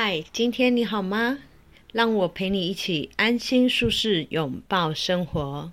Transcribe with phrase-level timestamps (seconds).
[0.00, 1.38] 嗨，今天你好吗？
[1.92, 5.72] 让我陪你一起安心舒适拥抱生活。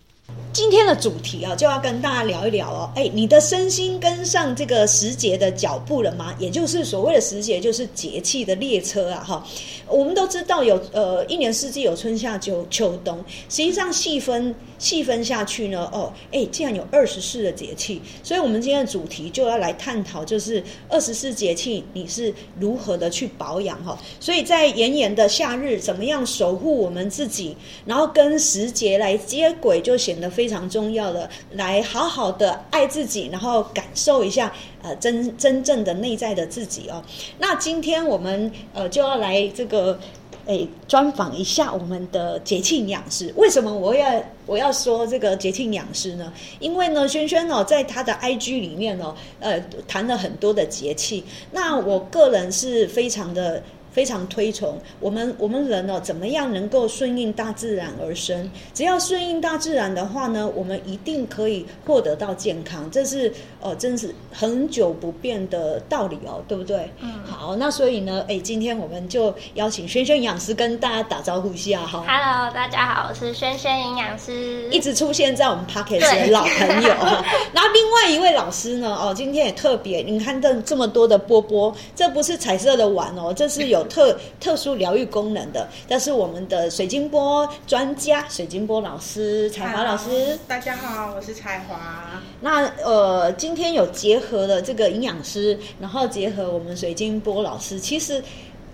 [0.55, 2.89] 今天的主题啊，就要跟大家聊一聊哦。
[2.95, 6.34] 哎，你的身心跟上这个时节的脚步了吗？
[6.39, 9.48] 也就是所谓的时节，就是节气的列车啊，哈。
[9.89, 13.18] 我们都知道有呃一年四季有春夏秋秋冬，
[13.49, 18.02] 实际上细分细分下去呢，哦，哎，竟然有二十四的节气。
[18.23, 23.99] 所以，我们今天的主题就要来探讨，就是二十四节气你是如何的去保养哈。
[24.22, 37.04] 所以在炎炎的夏日，怎么样守护我们自己，然后跟时节来接轨，就显得非非常重要的，来好好的爱自己，然后感受一下呃真真正的内在的自己哦。
[37.40, 39.99] 那今天我们呃就要来这个。
[40.48, 43.34] 诶，专访一下我们的节庆养师。
[43.35, 46.31] 为什么我要我要说这个节庆养师呢？
[46.59, 51.23] 因为呢，轩轩哦，在他的 IG 里面哦，呃，谈了很多的节气。
[51.51, 53.63] 那我个人是非常的。
[53.96, 58.51] 非常推崇我们我们人哦，怎么样能够顺应大自然而生？
[58.74, 62.91] 只要顺应大自然的话呢，我们一定可以获得到健康。
[62.91, 66.91] 这是哦，真是很久不变的道理哦，对不对？
[67.00, 67.23] 嗯。
[67.25, 72.03] 好，那所以呢，哎，今天我们就邀请轩轩营养师跟大家打招呼一下哈。
[72.06, 76.90] Hello，大家好，我是轩轩营养师，一直出现在我们 p o c k e t 的老朋友。
[77.53, 83.84] 然后另外一位老师呢，哦，今天也特别，你看这这么多的波波，这不是彩色的碗哦，这是有。
[83.86, 92.22] 特特殊疗愈功能的，但是我们的水晶波专家，水晶波老师彩华老师，大家好，我是彩华。
[92.41, 98.24] 那呃，今天有结合了这个营养师，然后结合我们水晶波老师，其实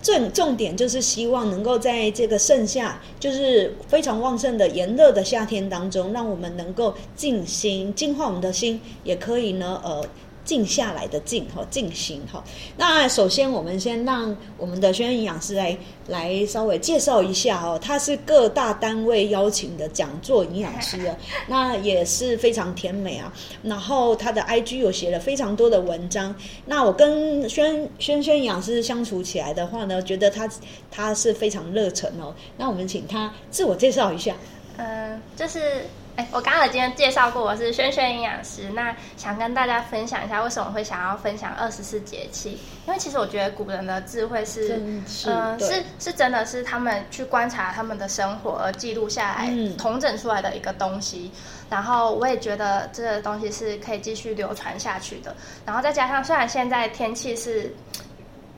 [0.02, 10.04] 重重点就是希望能够在这个盛夏，就是非常旺盛的炎热的夏天当中，让我们能够静心，净化我们的心，也可以呢，呃。
[10.44, 12.42] 静下来的静哈，静心哈。
[12.76, 15.76] 那首先，我们先让我们的轩轩营养师来
[16.08, 17.78] 来稍微介绍一下哦。
[17.80, 21.16] 他是各大单位邀请的讲座营养师啊，
[21.46, 23.32] 那也是非常甜美啊。
[23.62, 26.34] 然后他的 IG 有写了非常多的文章。
[26.66, 30.48] 那我跟轩轩轩营养师相处起来的话呢，觉得他
[30.90, 32.34] 他是非常热忱哦。
[32.56, 34.34] 那我们请他自我介绍一下。
[34.76, 35.84] 呃，就是。
[36.14, 38.68] 哎，我刚刚今天介绍过，我是轩轩营养师。
[38.74, 42.58] 那想跟大家分享一下，为什么会想要分享二十四节气？
[42.86, 44.78] 因为其实我觉得古人的智慧是，
[45.26, 51.32] 嗯，是是真的是他们去观察他们的生活而记录下来、统整出来的一个东西。
[51.70, 55.34] 然后我也觉得这个东西是可以继续流传下去的。
[55.64, 57.74] 然后再加上，虽然现在天气是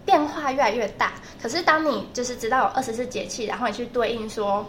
[0.04, 4.68] 变化越来越大，可是当你就是知道有二十四节气，然后你去对应说。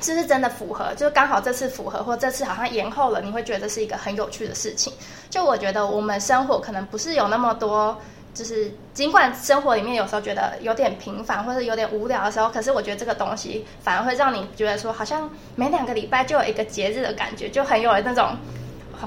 [0.00, 0.92] 是不是真的符合？
[0.94, 4.92] 就是刚好这次符合，或这次好像延后了，你会觉得是一个很有趣的事情。
[5.30, 7.96] 就我觉得我们生活可能不是有那么多，
[8.34, 18.36] 就是尽管生活里面有时候觉得有点平凡或者有点无聊的时候，可是我觉得这个东西反而会让你觉得说，好像每两个礼拜就有一个节日的感觉，就很有那种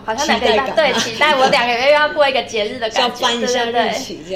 [0.06, 3.28] 好像两个礼拜对期待我两个月又要过一个节日的感觉，
[3.72, 3.72] 对对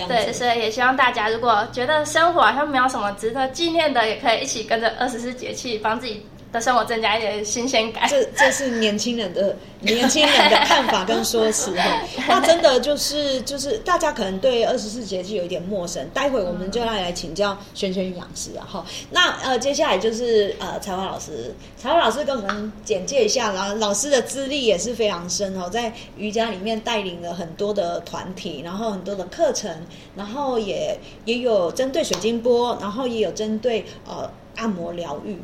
[0.07, 6.25] 对，对，所以也希望大家如果觉得生活好像没有什么值得纪念的，也可以一起跟着二十四节气帮自己。
[6.53, 12.01] 的生活增加一点新鲜感，这这是年轻人的年轻人的看法跟说辞哈。
[12.27, 18.85] 那真的就是就是大家可能对二十四节气有一点陌生，待会我们就要来请教轩轩营养师啊哈。
[19.09, 29.75] 那呃接下来就是呃才华老师，才华老师跟我们简介一下，然后老师的资历也是非常深哦，在瑜伽里面带领了很多的团体，然后很多的课程，
[30.15, 35.35] 然后也也有针对水晶波，然后也有针对呃按摩疗愈。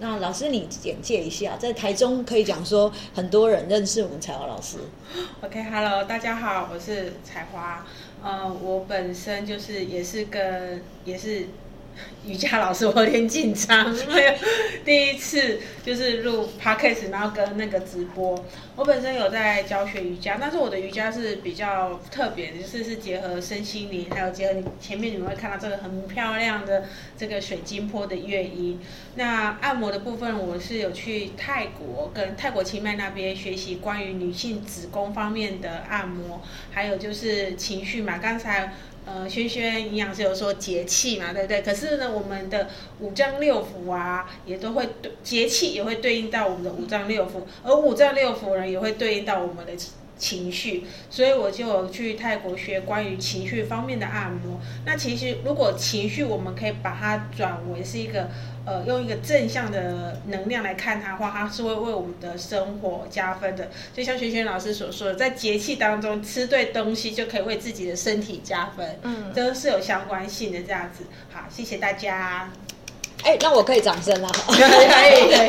[0.00, 4.78] 那老师，你简介一下，在台中可以讲说，很多人认识我们彩华老师。
[5.42, 7.84] OK，Hello，大家好，我是彩华。
[8.24, 11.46] 嗯，我本身就是也是跟也是。
[12.26, 14.36] 瑜伽老师，我有点紧张，因为
[14.84, 18.44] 第一次就是录 podcast，然后跟那个直播。
[18.76, 26.84] 我本身有在教学瑜伽，但是我的瑜伽是比较特别的，就是是结合身心灵，还有结合你前面你们会看到这个很漂亮的
[27.18, 28.80] 这个水晶坡的乐音。
[29.16, 36.40] 那按摩的部分，我是有去泰国跟泰国清迈那边学习关于女性子宫方面的按摩，
[36.70, 38.74] 还有就是情绪嘛，刚才。
[39.12, 41.62] 呃，萱萱营养师有说节气嘛，对不对？
[41.62, 42.68] 可是呢，我们的
[43.00, 49.72] 五脏六腑啊，也都会对节气也会对应到我们的五脏六腑，而五脏六腑呢，也会对应到我们的
[50.20, 54.60] 情绪，所以我就有去泰国学关于情绪方面的按摩。
[54.84, 58.28] 那其实如果情绪，我们可以把它转为是一个。
[58.66, 63.70] 呃，用一个正向的能量来看它的话，它是会为我们的生活加分的。
[63.94, 68.98] 就像萱萱老师所说的，在节气当中吃对东西，就可以为自己的身体加分。
[69.02, 71.04] 嗯，都是有相关性的这样子。
[71.32, 72.50] 好，谢谢大家。
[73.22, 74.28] 哎，那我可以掌声了。
[74.46, 75.48] 可以。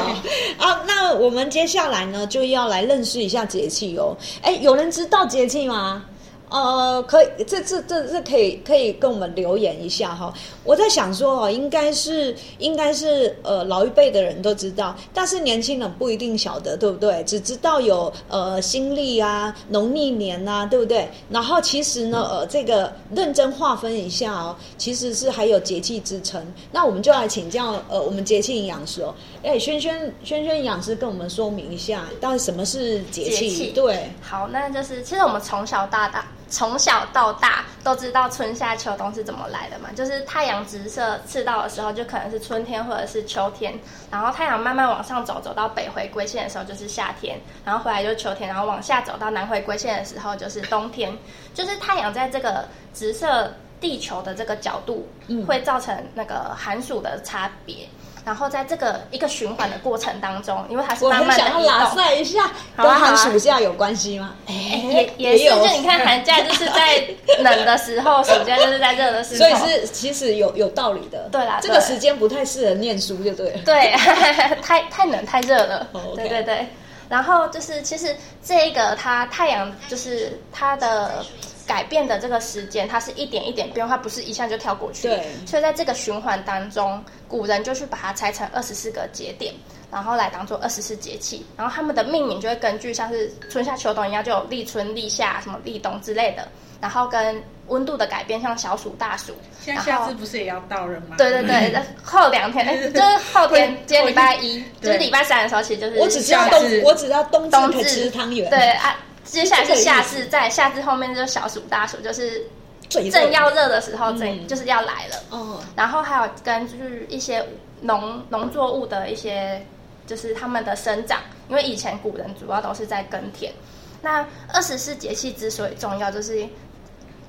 [0.57, 4.15] 好，那我们接下来呢，就要来认识一下节气哦。
[4.41, 6.03] 哎，有人知道节气吗？
[6.51, 10.33] 呃，可以，这这这这可以可以跟我们留言一下哈。
[10.65, 17.23] 我在想说哦，应该是应该是呃老一辈的人都知道，但是年轻人不一定晓得，对不对？
[17.23, 21.07] 只知道有呃新历啊、农历年呐，对不对？
[21.29, 26.45] 然后其实呢，呃，这个认真划分一下哦，其实是还有节气之称。
[26.69, 33.71] 那我们就来请教呃我们节气营养师哦，哎，轩轩轩轩营养师跟我们说明一下，到底什么是节气？
[33.73, 36.25] 对，好，那就是其实我们从小到大。
[36.51, 39.89] 从小到大都知道春夏秋冬是怎么来的嘛？
[39.95, 43.79] 就是太阳直射赤道的时候，就可能是春天或者是秋天。
[44.11, 51.17] 然后太阳慢慢往上走，走到北回归线的时候就是夏天，然后回来就是秋天，然后往下走到南回归线的时候就是冬天。
[51.53, 55.07] 就是太阳在这个直射地球的这个角度，
[55.47, 57.87] 会造成那个寒暑的差别。
[58.23, 61.65] 然后在这个一个循环的过程当中，因为它是慢慢的移动。
[61.65, 64.35] 拉塞一下，跟寒暑假有关系吗？
[64.47, 67.03] 也也是，就你看 寒假就是在
[67.39, 69.37] 冷的时候， 暑假就是在热的时候。
[69.37, 71.27] 所以是其实有有道理的。
[71.31, 73.59] 对啦，这个时间不太适合念书，就对了。
[73.65, 73.91] 对，
[74.61, 75.87] 太太冷太热了。
[76.15, 76.67] 对对对。
[77.09, 81.25] 然后就是其实这一个它太阳就是它的。
[81.71, 85.07] 改变的这个时间，它是一点一点变化，不是一下就跳过去。
[85.07, 89.53] 对，所以在这个循环当中，古人就去把它拆成二十四个节点，
[89.89, 91.45] 然后来当做二十四节气。
[91.55, 96.45] 然后他们的命名就会根据像是春夏秋冬一样，就有立春、立夏、什么立冬之类的。
[96.81, 99.31] 然后跟温度的改变，像小暑、大暑。
[99.63, 101.15] 现在夏至不是也要到了吗？
[101.17, 103.01] 对对对，后两天，哎 就是
[103.33, 108.49] 后天，今天礼拜一，就是礼拜三的时候，其实就是我只知道冬，我只知道冬冬至吃汤圆。
[108.49, 108.93] 对啊。
[109.31, 112.45] 接下来是夏至，在夏至后面就是小暑、大暑，就是
[112.89, 115.15] 正要热的时候，正就是要来了。
[115.29, 117.43] 哦，然后还有根据一些
[117.79, 119.65] 农农作物的一些，
[120.05, 123.53] 就是他们的生长，因为以前古人主要都是在耕田。
[124.01, 126.45] 那二十四节气之所以重要，就是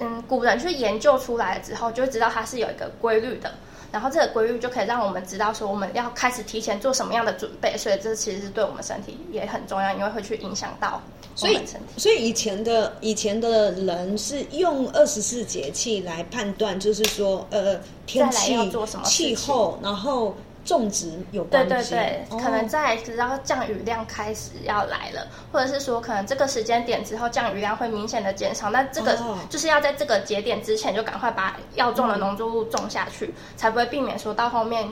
[0.01, 3.55] 嗯，古人去研究出来之后，就知道它是有一个规律的。
[3.93, 11.01] 然后这个规律就可以让我们知道说我们要开始提前做什么样的准备，所以这其实是对我们身体也很重要，因为会去影响到
[11.41, 11.87] 我们身体。
[11.99, 18.57] 所以以前的以前的人是用二十四节气来判断，就是说呃天气、
[19.05, 20.35] 气候，然后。
[20.65, 29.19] 种植有对对对，可能在只要降雨量开始要来了，或者是说可能这个时间点之后降雨量会明显的减少，那这个
[29.51, 34.89] 就是要在这个节点之前就赶快把要种的农作物种下去，才不会避免说到后面，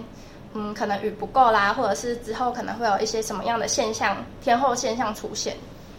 [0.54, 5.56] 嗯，可能雨不够啦，或者是之后可能会有一些什么样的现象，天后现象出现。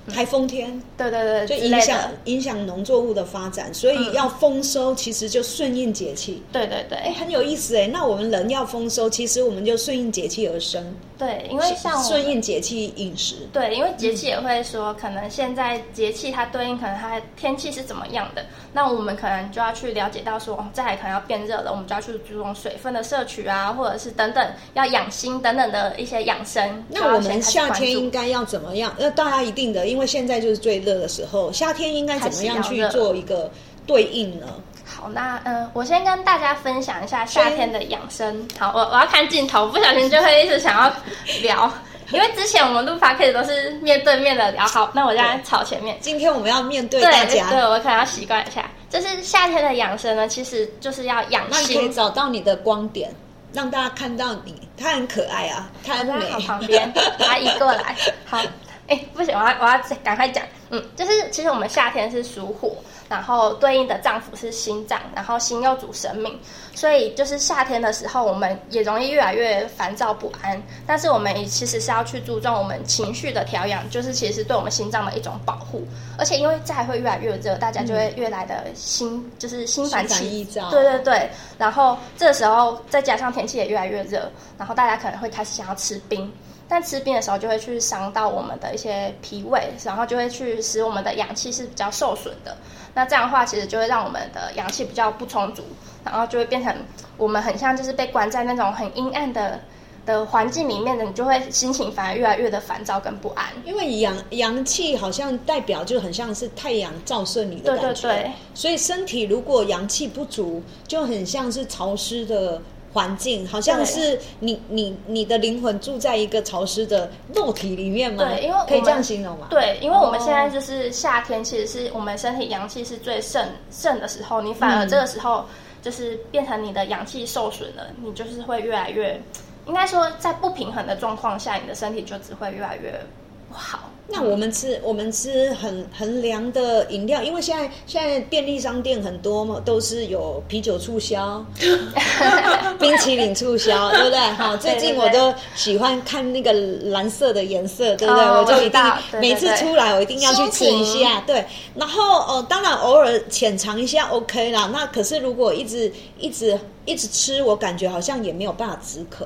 [0.08, 6.42] 台风天，对对对，就影响影响农作物的发展，所以要丰收，其实就顺应节气。
[6.52, 7.88] 对对对，哎，很有意思哎。
[7.88, 10.84] 那我们人要丰收，其实我们就顺应节气而生。
[11.22, 13.36] 对，因为像顺应节气饮食。
[13.54, 26.84] 对，因为节气也会说，可能现在节气它对应，可能它天气是怎么样的，那我们可能就要去了解到说，哦，再来可能要变热了，我们就要去注重水分的摄取啊，或者是等等要养心等等的一些养生。
[26.90, 28.92] 那我们夏天应该要怎么样？
[28.98, 33.52] 那大家一定的，因为现在就是最热的时候，夏天应该怎么样去做一个
[33.86, 34.48] 对应呢？
[34.94, 38.48] 好，那嗯，我先跟大家分享一下夏天的养生。
[38.60, 40.94] 好，我我要看镜头，不小心就会一直想要
[41.42, 41.72] 聊，
[42.12, 44.68] 因为之前我们录 p o d 都是面对面的聊。
[44.68, 45.98] 好，那我现在朝前面。
[46.02, 48.70] 今天我们要面对大家，对我可能要习惯一下。
[48.90, 51.80] 就是夏天的养生呢，其实就是要养心。
[51.80, 53.10] 可以找到你的光点，
[53.54, 54.68] 让大家看到你。
[54.78, 56.30] 他很可爱啊，他很美。
[56.46, 56.92] 旁边
[57.26, 57.96] 阿姨过来，
[58.26, 58.40] 好。
[58.88, 60.44] 哎，不行，我要我要赶快讲。
[60.70, 62.76] 嗯，就是其实我们夏天是属火。
[63.12, 66.40] 然后对应的脏腑是心脏，然后心又主生命，
[66.74, 70.64] 所以就是夏天的时候，我们也容易越来越烦躁不安。
[70.88, 75.86] 但是我们其实是要去注重我们情绪的调养，就是其实对我们心脏的一种保护。
[76.18, 80.70] 而且因为再会越来越热，大家就会越来的心就是心烦气躁。
[80.70, 81.30] 对对对。
[81.58, 86.32] 然后这时候再加上天气也越来越热，然后大家可能会开始想要吃冰。
[86.74, 92.56] 但吃冰的时候就会去伤到我们的一些脾胃，然后就会去使我们的阳气是比较受损的。
[92.94, 95.64] 那这样的话，其实就会让我们的阳气比较不充足，
[96.04, 96.76] 然后就会变成
[97.18, 99.60] 我们很像就是被关在那种很阴暗的
[100.06, 103.46] 的环境里面呢，你就会心情反而越来越的烦躁跟不安。
[103.64, 112.62] 因为阳阳气好像代表就很像是太阳照射你的感觉，对对对所以身体如果阳气不足，就很像是潮湿的
[112.94, 118.24] 环境，好像是你你你的灵魂住在一个潮湿的肉体里面吗？
[118.26, 119.48] 对因为可以这样形容吗？
[119.50, 125.46] 对，因为我们哦现在就是夏天，其实是我们身体阳气是最盛盛的时候，你反而嗯这个时候
[125.82, 129.20] 就是变成你的阳气受损了，你就是会越来越，
[129.66, 133.21] 应该说在不平衡的状况下，你的身体就只会越来越不
[133.52, 133.88] 好。
[134.14, 141.46] 那我们吃我们吃很很凉的饮料，因为现在现在便利商店很多嘛，都是有啤酒促销、
[142.78, 144.20] 冰淇淋促销， 对不对？
[144.32, 146.52] 好，最近我都喜欢看那个
[146.90, 148.22] 蓝色的颜色，对不对？
[148.22, 148.82] 哦我就一定
[149.22, 151.46] 每次出来我一定要去吃一下，对。
[151.76, 154.70] 然后哦，当然偶尔浅尝一下 OK 啦。
[154.74, 155.90] 那可是如果一直
[156.20, 159.26] 一直一直吃，我感觉好像也没有办法止渴。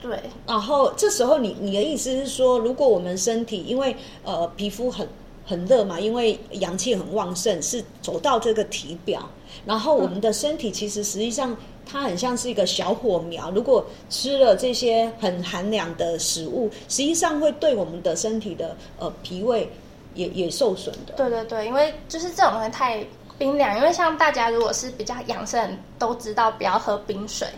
[0.00, 5.06] 对，然后这时候你你的意思是说，如果我们身体因为呃皮肤很
[5.46, 9.28] 很热嘛，因为阳气很旺盛，是走到这个体表，
[9.66, 19.70] 然后我们的身体其实实际上它很像是一个小火苗，如果吃了这些很寒凉的食物，实际上会对我们的身体的呃脾胃
[20.14, 21.14] 也也受损的。
[21.16, 23.04] 对对对，因为就是这种东西太
[23.36, 27.48] 冰凉，因为像大家如果是比较养生，都知道不要喝冰水。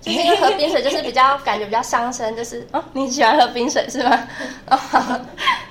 [0.00, 4.18] 就是因为喝冰水就是比较感觉比较伤身，就是哦，你喜欢喝冰水是吗？
[4.70, 4.78] 哦，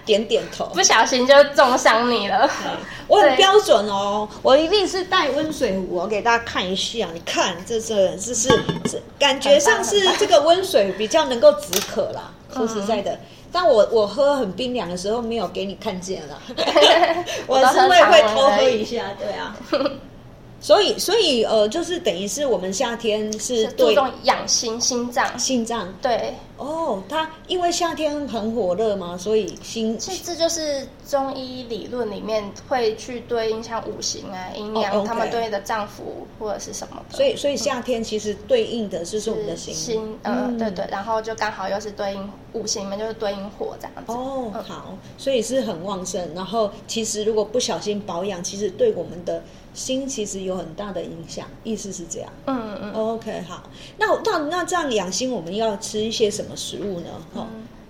[0.05, 2.47] 点点头，不小心就重伤你了。
[2.47, 2.71] 对
[3.07, 7.07] 我很标准哦，我一定是带温水壶，我给大家看一下。
[7.11, 8.49] 你看，这是这是
[8.85, 12.31] 这感觉上是这个温水比较能够止渴啦。
[12.53, 13.19] 说实在的，
[13.51, 16.37] 但我我喝很冰凉的时候没有给你看见啦，
[17.47, 19.55] 我是会会偷喝一下，对啊。
[20.61, 25.39] 所以所以呃，就是等于是我们夏天是是注重养心心脏。
[25.39, 36.01] 心脏对，哦，它因为夏天很火热嘛，所以心其实这就是中医理论里面会去对应像五行啊、阴阳，他们对应的脏腑
[36.37, 37.17] 或者是什么的。
[37.17, 44.11] 所以所以夏天其实对应的就是我们的是心心，嗯，对对，然后就刚好又是对应五行里面就是对应火这样子。
[44.11, 46.29] 哦，嗯好，所以是很旺盛。
[46.35, 49.41] 然后其实如果不小心保养，其实对我们的
[49.79, 51.47] 心其实有很大的影响。
[51.63, 52.29] 意思是这样。
[52.47, 52.93] 嗯嗯。
[52.93, 53.63] OK，好，
[53.97, 57.09] 那那那这样养心，我们要吃一些什么食物呢？
[57.35, 57.47] 嗯，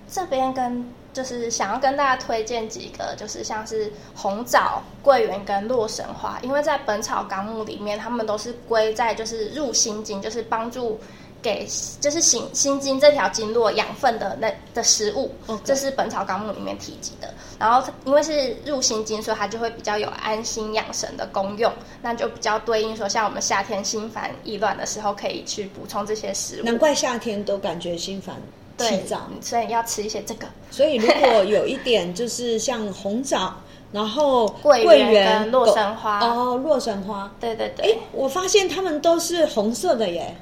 [0.08, 11.00] 这边跟就是想要跟大家推荐几个，就是像是红枣、桂圆跟洛神花，因为在《本草纲目》里面，他们都是归在就是入心经，就是帮助
[11.42, 11.68] 给
[12.02, 15.32] 就是心心经这条经络养分的那的食物
[15.64, 17.34] 这是《本草纲目》里面提及的。
[17.58, 26.66] 然后因为是入心经，所以它就会比较有安心养神的功用，那就比较对应说，像我们夏天心烦意乱的时候，可以去补充这些食物。
[26.66, 28.36] 难怪夏天都感觉心烦
[28.78, 30.48] 气对躁。，所以要吃一些这个。
[30.72, 33.54] 所以如果有一点就是像红枣，
[33.92, 37.30] 然后桂圆洛神花哦，洛神花。
[37.42, 40.34] 对对哎对，，我发现它们都是红色的耶。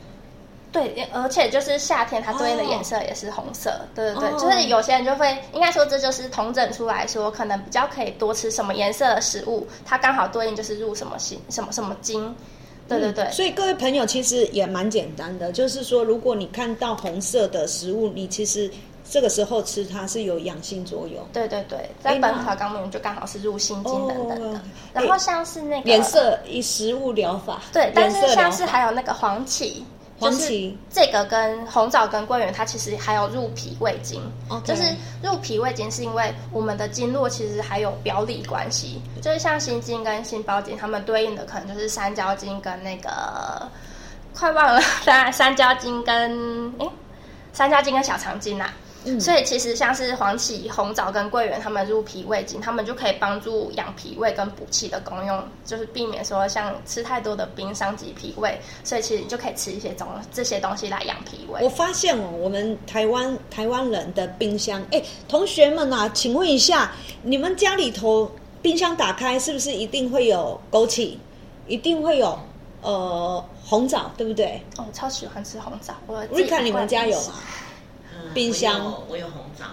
[0.72, 12.36] 对，而且就是夏天它对应的颜色也是红色，对对对，哦就是有些人就会应该说这就是统整出来说，可能比较可以多吃什么颜色的食物，它刚好对应就是入什么心什么什么经，
[12.88, 18.70] 对对对，嗯所以各位朋友其实也蛮简单的，就是说，如果你看到红色的食物，你其实
[19.10, 21.26] 这个时候吃它是有养心作用。
[21.32, 24.62] 对对对，在哎本那草纲目就刚好是入心经等等的哦，
[24.94, 29.84] 然后像是那个颜色以食物疗法，对，但是像是还有那个黄芪。
[30.20, 34.22] 黄就是芪这个跟红枣跟桂圆，它其实还有入脾胃经。
[34.64, 34.84] 就是
[35.22, 43.70] 入脾胃经，是因为我们的经络其实还有表里关系，就是像心经跟心包经，它们对应的可能就是三焦经跟那个
[44.34, 46.32] 快忘了，当然三焦经跟
[46.80, 46.90] 诶
[47.54, 48.74] 三焦经跟小肠经啊。
[49.08, 58.60] 嗯所以其实像是黄芪、红枣跟桂圆，它们入脾胃经，它们就可以帮助养脾胃跟补气的功用，就是避免说像吃太多的冰伤及脾胃。
[58.84, 61.70] 所以其实你就可以吃一些东这些东西来养脾胃我。
[61.70, 68.30] 发现哦，我们台湾台湾人的冰箱，哎，同学们啊，请问一下，你们家里头
[68.62, 71.16] 冰箱打开是不是一定会有枸杞，
[71.68, 72.38] 一定会有
[72.82, 74.62] 呃红枣，对不对？
[74.78, 75.94] 哦，我超喜欢吃红枣。
[76.08, 77.34] 我自己瑞卡，你们家有吗？
[78.38, 79.66] 嗯冰箱我有我有红枣，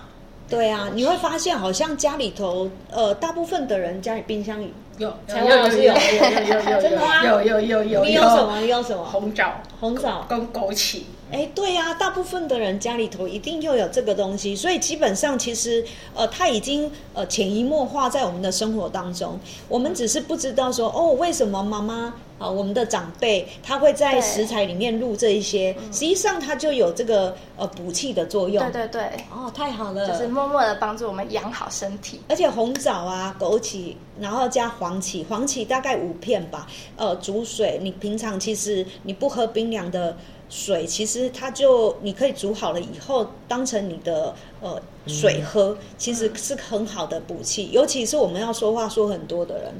[0.48, 6.00] 对啊，你会发现好像家里头呃，大部分的人家里冰箱里，有台湾老师有有有
[6.40, 8.60] 有有 有真的吗有有有有你有什么？
[8.60, 9.04] 你有什么？
[9.04, 11.02] 红枣、红枣跟枸杞，
[11.32, 19.38] 哎，对呀，大部分的人家里头一定又有这个东西，所以基本上其实呃，它已经呃潜移默化在我们的生活当中。
[19.68, 28.62] 我们只是不知道说哦，为什么妈妈啊，我们的长辈他会在食材里面入这一些，实际上它就有这个呃补气的作用。
[28.72, 32.20] 对对对，哦，太好了，就是默默的帮助我们养好身体。
[32.28, 37.78] 而且红枣啊、枸杞，然后加黄芪，黄芪大概五片吧，呃，煮水。
[37.82, 40.16] 你平常其实你不喝冰凉的。
[40.50, 47.70] 水其实它就你可以煮好了以后当成你的呃水喝，其实是很好的补气。
[47.72, 49.74] 尤其是我们要说话说很多的人，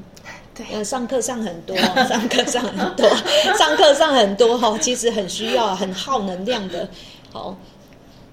[0.55, 1.75] 对，上课上很多，
[2.07, 3.07] 上课上很多，
[3.57, 6.87] 上课上很多哈，其实很需要很耗能量的。
[7.33, 7.55] 好，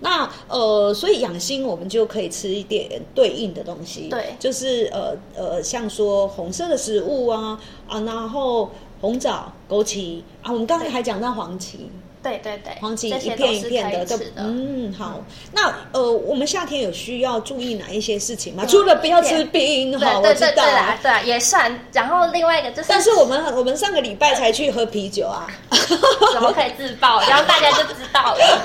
[0.01, 11.91] 那呃，所以养心我们就可以吃一点对应的东西，对，就是呃呃，像说红色的食物啊啊，然后红枣、枸杞啊，我们刚才还讲到黄芪。
[12.23, 15.21] 对对对，黄芪一片一片的都嗯好。
[15.53, 18.65] 那呃，我们夏天有需要注意哪一些事情吗？
[18.69, 20.63] 除了不要吃冰，哈，我知道。
[20.63, 21.77] 对啊，对啊，也算。
[21.93, 25.49] 然后另外一个就是，但是我们我们上个礼拜才去喝啤酒啊，
[26.33, 27.21] 怎么可以自爆？
[27.23, 28.63] 然后大家就知道了。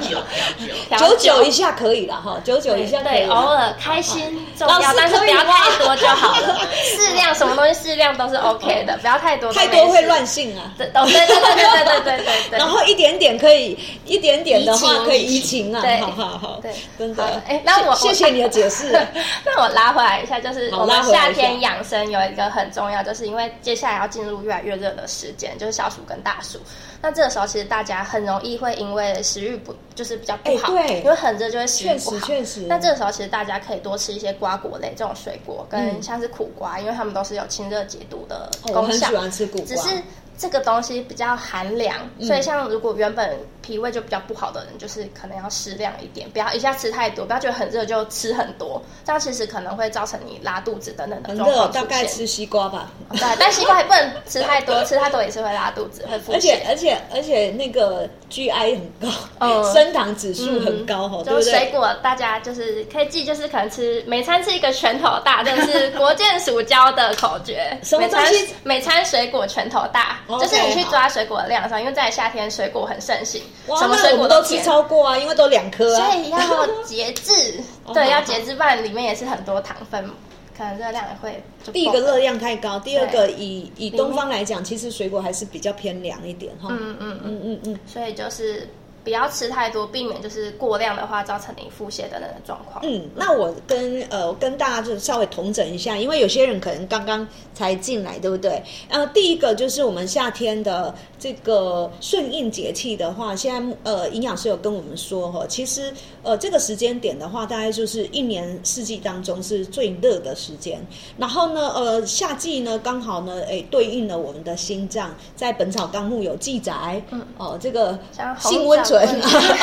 [1.00, 6.60] 九九一下可以了哈，九九一下对，偶尔开心重要，但是不要太多就好了。
[6.96, 10.72] 适量，什么东西适量都是 OK 的，不要太多，太多会乱性啊。
[10.78, 12.60] 对对对对对对对对。
[12.60, 13.47] 然后一点点可。
[13.48, 17.42] 可以一点点的话，可以移情啊，好好好，对，真的。
[17.48, 18.92] 哎，那我谢谢你的解释。
[19.46, 26.60] 那我拉回来一下，就是我们夏天养生有一个很重要，就是因为接下来要进入越来越热的时间，就是小暑跟大暑。
[27.02, 32.20] 那这个时候，其实大家很容易会因为食欲不就是比较不好，对，因为很热就会食欲不好。
[32.20, 32.62] 确实确实。
[32.62, 38.80] 那这个时候，其实大家可以多吃一些瓜果类这种水果，跟像是苦瓜，因为它们都是有清热解毒的功效。
[38.82, 40.02] 我很喜欢吃苦瓜，只是。
[40.40, 43.36] 这个东西比较寒凉，所以像如果原本
[43.68, 56.36] 脾胃就比较不好的人，就是可能要适量一点，不要一下吃太多，不要觉得很热就吃很多，这样其实可能会造成你拉肚子等等的状况大概吃西瓜吧， 对，但西瓜也不能吃太多， 吃太多也是会拉肚子，会腹泻。
[56.36, 61.52] 而且而且而且那个 GI 很高，嗯，升糖指数很高哈，对不对？
[61.52, 67.76] 水果大家就是可以记，就是可能吃每餐吃一个拳头大，这是国健署教的口诀。
[67.84, 68.48] 什么东西？
[68.64, 70.20] 每餐水果拳头大。
[70.40, 73.42] 就是你去抓水果的量上，因为在夏天水果很盛行，
[73.76, 77.60] 什么水果都吃超过啊，因为都两颗啊，所以要节制。
[77.94, 80.10] 对，要节制，不然里面也是很多糖分，
[80.58, 81.44] 可能热量也会。
[81.74, 86.70] 第一个热量太高，第二个以以东方来讲，其实水果还是比较偏凉一点哈。
[86.72, 88.68] 嗯嗯嗯嗯嗯，所以就是。
[89.08, 92.84] 不要吃太多，避免就是过量的话造成你腹泻等等的状况。
[92.84, 98.62] 嗯，那我跟呃跟大家就稍微同整一下，因为有些人可能刚刚才进来，对不对？
[98.90, 105.90] 呃，第一个就是我们夏天的这个顺应节气的话，现在呃营养师有跟我们说哈，其实
[106.28, 110.86] 呃这个时间点的话，大概就是一年四季当中是最热的时间。
[111.18, 117.98] 然后呢，呃夏季呢刚好呢，哎对应了我们的心脏，在《本草纲目》有记载，嗯哦这个
[118.40, 119.08] 性温存。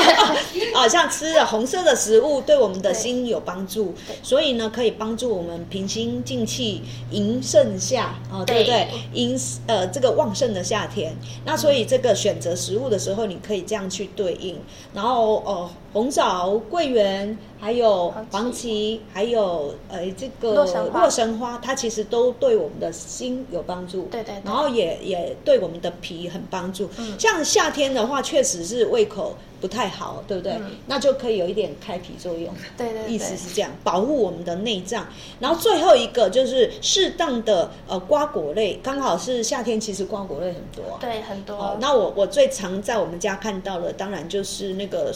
[0.75, 8.89] 啊，像吃了红色的食物，对我们的心有帮助，所以呢，可以帮助我们平心静气，迎盛夏啊，对不对？
[9.13, 11.15] 迎呃这个旺盛的夏天。
[11.45, 14.59] 那所以这个选择食物的时候，你可以这样去对应。
[14.95, 24.05] 然后哦，红枣、桂圆，还有黄芪，还有呃这个洛神花，它其实都对我们的心有帮助。
[24.11, 24.35] 对对。
[24.45, 26.89] 然后也也对我们的脾很帮助。
[27.19, 29.35] 像夏天的话，确实是胃口。
[29.61, 30.53] 不太好，对不对？
[30.89, 32.53] 那就可以有一点开脾作用。
[32.77, 35.07] 对对，意思是这样，保护我们的内脏。
[35.41, 40.99] 然后最后一个就是适当的呃瓜果类，刚好是夏天，其实瓜果类很多。
[41.01, 41.79] 对，很多。
[41.81, 45.11] 那我我最常在我们家看到的，当然就是那个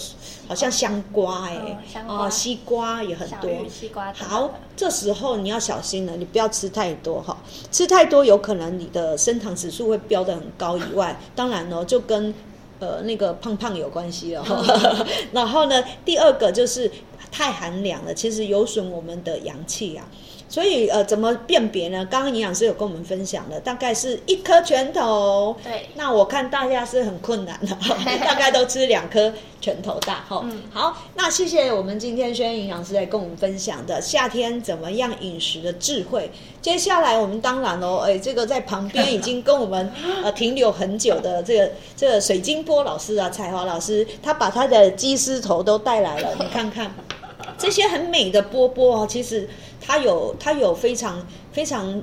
[0.48, 1.78] 好像香瓜哎，
[2.28, 3.50] 啊西瓜也很多。
[3.68, 4.12] 西瓜。
[4.12, 7.36] 好，这时候你要小心了，你不要吃太多哈，
[7.72, 10.76] 吃太多有可能你的升糖指数会飙得很高。
[10.76, 12.32] 以外，当然呢，就跟
[12.78, 14.44] 呃，那个胖胖有关系了。
[15.32, 16.90] 然后呢，第二个就是
[17.32, 20.06] 太寒凉了，其实有损我们的阳气啊。
[20.48, 22.06] 所以呃，怎么辨别呢？
[22.10, 25.54] 刚刚营养师有跟我们分享的，大概是一颗拳头。
[25.62, 25.86] 对。
[25.94, 27.76] 那我看大家是很困难的，
[28.24, 30.24] 大概都吃两颗拳头大。
[30.28, 30.40] 哈。
[30.44, 30.62] 嗯。
[30.72, 36.30] 好，那谢谢我们今天轩营养师来跟我们分享的夏天怎么样饮食的智慧。
[36.62, 39.92] 接下来我们当然哦，哎，这个在旁边已经跟我们
[40.24, 46.90] 呃停留很久的这个这个水晶波老师啊，彩华老师，他把他的鸡丝头都带来了，你看看
[47.58, 49.48] 这些很美的波波哦，其实。
[49.80, 52.02] 它有它有非常非常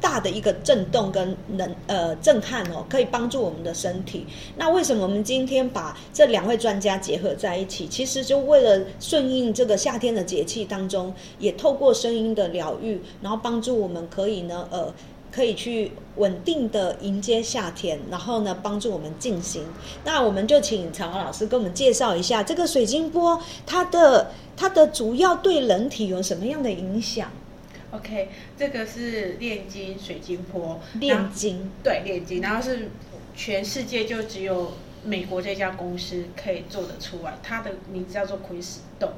[0.00, 4.24] 大的一个震动跟能呃震撼哦，可以帮助我们的身体。
[4.56, 7.86] 那为什么我们今天把这两位专家结合在一起？
[7.86, 14.94] 其实就为了顺应这个夏天的节气当中，也透过声音的疗愈，然后帮助我们可以呢呃。
[15.30, 19.64] 可以去稳定的迎接夏天，然后呢，帮助我们进行。
[20.04, 27.30] 那我们就请曹老师跟我们介绍一下这个水晶波，它的它的主要对人体有什么样的影响
[27.90, 32.88] ？OK，这个是炼金水晶波，炼金对炼金，然后是
[33.36, 34.72] 全世界就只有
[35.04, 39.10] 美国这家公司可以做得出来，它的名字叫做奎斯洞。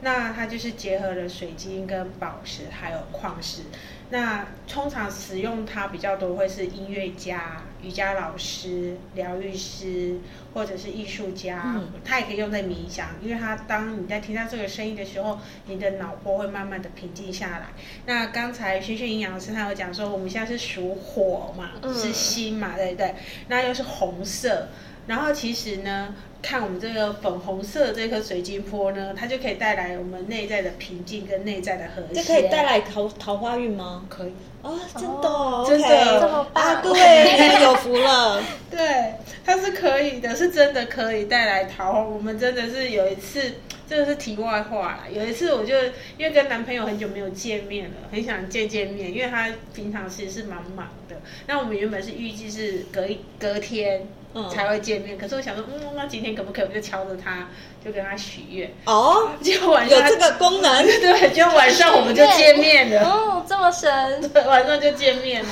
[0.00, 3.62] 那它就是结合了水晶跟宝石还有矿石。
[4.10, 10.18] 那通常使用它比较多会是音乐家、瑜伽老师、疗愈师
[10.54, 17.66] 或者是艺术家，它也可以用在冥想，因为它当你在听到这个声音的时候，你的脑波会慢慢的平静下来。
[18.06, 23.14] 那刚才轩轩营养师他有讲说，我们现在是属火嘛，是心嘛，对不对？
[23.48, 24.68] 那又是红色，
[25.08, 26.14] 然后其实呢。
[26.40, 32.22] 看我们这个粉红色这颗水晶波呢，它就可以带来我们内在的平静跟内在的和谐。
[32.22, 34.06] 这可以带来桃桃花运吗？
[34.08, 38.40] 可以哦，真的，真的这么棒，对，有福了。
[38.70, 42.00] 对，它是可以的，是真的可以带来桃花。
[42.02, 43.54] 我们真的是有一次，
[43.90, 45.00] 这个是题外话啦。
[45.12, 45.74] 有一次，我就
[46.16, 51.16] 因为跟男朋友很久没有见面了，很想见见面，因为他平常其实是蛮忙的。
[51.48, 54.06] 那我们原本是预计是隔一隔天。
[54.50, 57.48] 才会见面，可是我想说，嗯，那今天可不可以我就敲着他，
[57.84, 58.70] 就跟他许愿。
[58.84, 62.90] 哦，就晚上有这个功能，对，就晚上我们就见面。
[62.90, 65.50] 了，哦，这么神，对，晚上就见面了，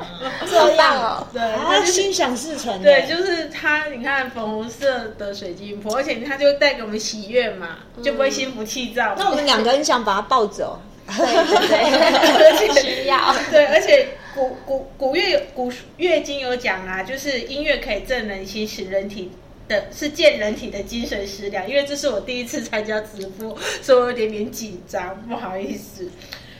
[0.48, 9.14] 这样哦，对，他心想事成，对，就是他，你看粉红色的水晶婆，而且他就带给我们喜悦嘛，就不会心浮气躁。
[9.18, 14.08] 那我们两个人想把他抱走，对对对，而且 需要，对，而且。
[14.34, 19.30] 古古古月古月经有讲啊，就是音乐可以正人心，使人体
[19.68, 21.68] 的是健人体的精神食粮。
[21.68, 26.10] 因为这是我第一次参加直播，所以我有点点紧张，不好意思。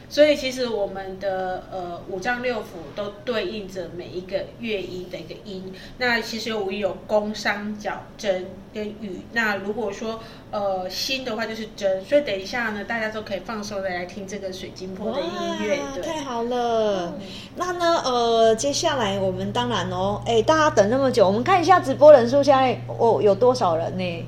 [0.08, 2.64] 所以其实我们的呃五脏六腑
[2.94, 5.72] 都对应着每一个乐音的一个音。
[5.98, 9.20] 那其实我有宫、商、角、真跟羽。
[9.32, 12.04] 那如果说呃心的话就是真。
[12.04, 15.78] 所以等一下呢，大家都可以放松的来听这个水晶波的音乐。
[16.02, 17.14] 太好了。
[17.56, 24.26] 那呢呃接下来我们当然哦，哎大家等那么久，我们看一下直播人数现在哦有多少人呢？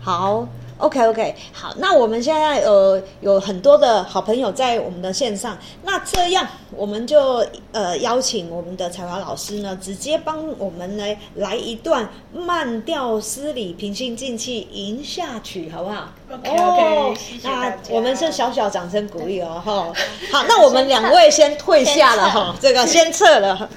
[0.00, 0.46] 好。
[0.78, 19.92] OK OK，好，那我们现在呃有很多的好朋友在我们的线上，那这样我们就呃邀请我们的彩华老师呢，直接帮我们来来一段慢调诗里平心静气吟下曲，好不好？OK OK，那我们是小小掌声鼓励哦，哈。
[20.30, 23.68] 好，那我们两位先退下了哈，这个先撤了。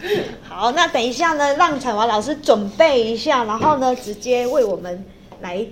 [0.47, 5.03] 好，那等一下呢，让彩华老师准备一下，然后呢，直接为我们
[5.41, 5.65] 来。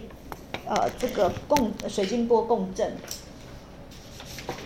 [0.70, 2.96] 呃，这个共水晶波共振，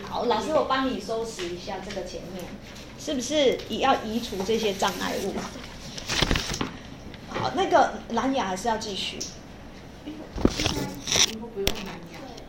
[0.09, 2.43] 好，老师我帮你收拾一下这个前面，
[2.99, 5.33] 是不是也要移除这些障碍物？
[7.29, 9.17] 好，那个蓝牙还是要继续。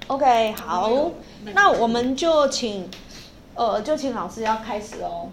[0.09, 1.13] OK，好，
[1.55, 2.91] 那我们就请，
[3.55, 5.31] 呃，就请老师要开始哦。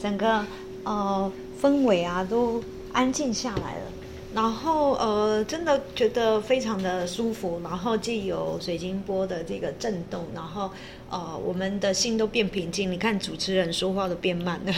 [0.00, 0.44] 整个
[0.84, 1.30] 呃
[1.60, 3.82] 氛围啊都安静下来了。
[4.34, 10.70] 然后呃，真的觉得非常的舒服，然后既有水晶波的这个震动，然后
[11.10, 12.92] 呃，我们的心都变平静。
[12.92, 14.72] 你看主持人说话都变慢了，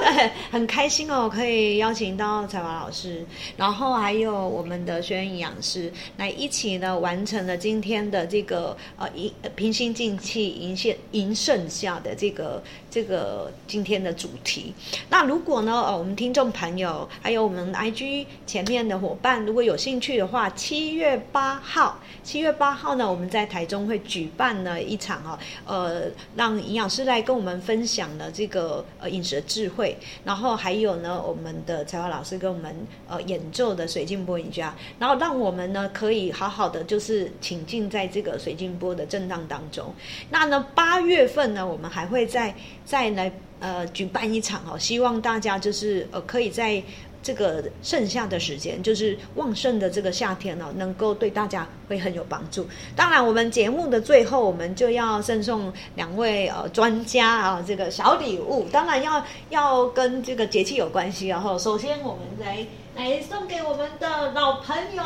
[0.50, 3.24] 很开心哦，可以邀请到彩华老师，
[3.56, 14.72] 然后还有我们的学员营养师来一起呢，完成了今天的这个呃银平心静气银线银盛下的这个这个今天的主题。
[15.08, 26.02] 那如果呢，呃，我们听众朋友还有我们 IG 前面的伙伴，如果有兴趣的话，七月八号，七月八号呢，我们在台中会举办呢一场哦，呃，
[26.36, 29.89] 让营养师来跟我们分享的这个呃饮食的智慧，
[30.24, 32.74] 然后还有呢我们的才华老师跟我们
[33.08, 39.92] 呃演奏的水晶波音家，然后让我们呢可以好好的就是请进在这个水晶波的震荡当中。
[40.30, 46.82] 那呢八月份呢，我们还会再再来呃举办一场哦，希望大家就是呃可以在。
[47.22, 52.66] 这个剩下的时间，就是旺盛的这个夏天呢，能够对大家会很有帮助。
[52.96, 58.66] 当然，我们节目的最后，我们就要赠送两位呃专家啊这个小礼物。
[58.72, 61.28] 当然要要跟这个节气有关系。
[61.28, 65.04] 然后，首先我们来来送给我们的老朋友。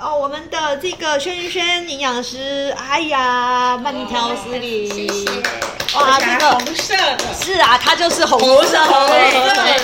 [0.00, 5.28] 哦，我们的这个轩轩营养师，哎呀，慢条斯理，谢谢。
[5.96, 9.14] 哇，这个红色的，是啊，它就是红色，红色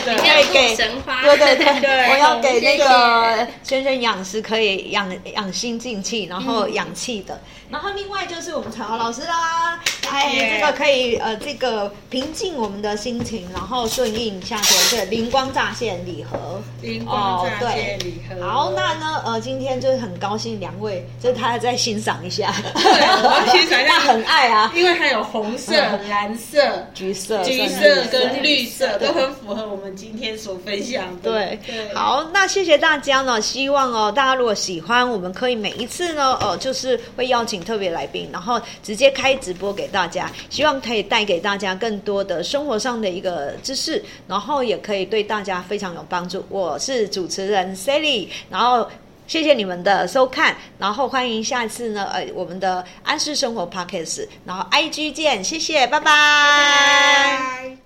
[0.05, 7.41] 的，里面有神花，对对 对，我要给那谢个轩轩营养师可以养养心静气，然后养气的。
[7.71, 18.47] 然后另外就是我们彩华老师啦，哎，这个可以呃，这个平静我们的心情，然后顺应夏天，对灵光乍现礼盒，灵光哦乍现礼盒。
[18.47, 25.75] 好，那呢，呃，今天就是很高兴两位，就是他再欣赏一下，对我要欣赏一下 很爱啊，因为它有红色、
[26.09, 26.61] 蓝色、
[26.95, 31.31] 橘色、橘色跟绿色，都很符合我们今天所分享的。
[31.31, 33.41] 对对，好，那谢谢大家呢。
[33.41, 46.45] 希望哦，大家如果喜欢，我们可以每一次呢，呃，就是会邀请特别来宾，然后直接开直播给大家，希望可以带给大家更多的生活上的一个知识，然后也可以对大家非常有帮助。
[46.49, 48.91] 我是主持人 Sally，然后。
[49.27, 57.84] 谢谢你们的收看，然后欢迎下次呢，呃，我们的安适生活 Podcast，然后 IG 见，谢谢，拜拜拜。